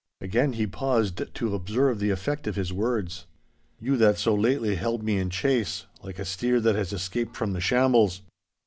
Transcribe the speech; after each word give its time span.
Again 0.19 0.53
he 0.53 0.65
pauses 0.65 1.11
to 1.35 1.53
observe 1.53 1.99
the 1.99 2.09
effect 2.09 2.47
of 2.47 2.55
his 2.55 2.73
words. 2.73 3.27
'You 3.79 3.97
that 3.97 4.17
so 4.17 4.33
lately 4.33 4.73
held 4.73 5.03
me 5.03 5.19
in 5.19 5.29
chase, 5.29 5.85
like 6.01 6.17
a 6.17 6.25
steer 6.25 6.59
that 6.59 6.73
has 6.75 6.91
escaped 6.91 7.37
from 7.37 7.53
the 7.53 7.61
shambles. 7.61 8.21